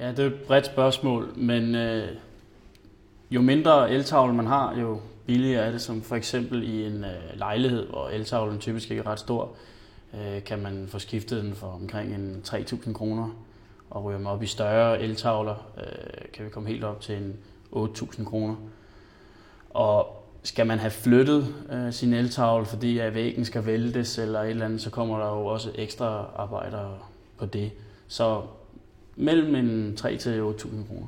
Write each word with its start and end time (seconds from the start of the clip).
Ja, 0.00 0.08
det 0.08 0.18
er 0.18 0.26
et 0.26 0.40
bredt 0.46 0.66
spørgsmål, 0.66 1.32
men 1.36 1.74
øh, 1.74 2.08
jo 3.30 3.40
mindre 3.40 3.90
eltavle 3.90 4.34
man 4.34 4.46
har, 4.46 4.78
jo 4.80 5.00
billigere 5.26 5.64
er 5.64 5.70
det, 5.70 5.80
som 5.80 6.02
for 6.02 6.16
eksempel 6.16 6.62
i 6.62 6.86
en 6.86 7.04
øh, 7.04 7.38
lejlighed, 7.38 7.86
hvor 7.86 8.08
eltavlen 8.08 8.58
typisk 8.58 8.90
ikke 8.90 9.02
er 9.02 9.06
ret 9.06 9.20
stor, 9.20 9.50
øh, 10.14 10.44
kan 10.44 10.58
man 10.58 10.86
få 10.88 10.98
skiftet 10.98 11.44
den 11.44 11.54
for 11.54 11.66
omkring 11.66 12.14
en 12.14 12.42
3.000 12.46 12.92
kroner. 12.92 13.28
Og 13.90 14.04
ryger 14.04 14.18
man 14.18 14.32
op 14.32 14.42
i 14.42 14.46
større 14.46 15.00
eltavler, 15.00 15.70
øh, 15.76 16.32
kan 16.32 16.44
vi 16.44 16.50
komme 16.50 16.68
helt 16.68 16.84
op 16.84 17.00
til 17.00 17.16
en 17.16 17.36
8.000 17.72 18.24
kroner. 18.24 18.54
Og 19.70 20.26
skal 20.42 20.66
man 20.66 20.78
have 20.78 20.90
flyttet 20.90 21.54
øh, 21.72 21.92
sin 21.92 22.12
eltavle, 22.12 22.66
fordi 22.66 22.98
at 22.98 23.14
væggen 23.14 23.44
skal 23.44 23.66
væltes 23.66 24.18
eller 24.18 24.40
et 24.40 24.50
eller 24.50 24.64
andet, 24.64 24.80
så 24.80 24.90
kommer 24.90 25.18
der 25.18 25.26
jo 25.26 25.46
også 25.46 25.70
ekstra 25.74 26.30
arbejder 26.36 27.10
på 27.38 27.46
det. 27.46 27.70
Så 28.08 28.42
mellem 29.16 29.96
3 29.96 30.16
til 30.16 30.40
8.000 30.40 30.68
kroner. 30.88 31.06